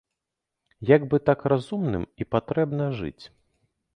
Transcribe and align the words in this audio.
Як 0.91 1.01
бы 1.11 1.19
так 1.29 1.39
разумным 1.53 2.09
і 2.25 2.27
патрэбна 2.37 2.91
жыць? 3.01 3.25